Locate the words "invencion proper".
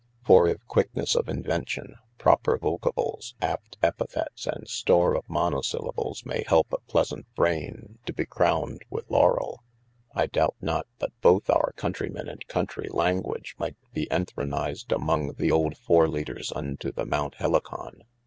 1.29-2.57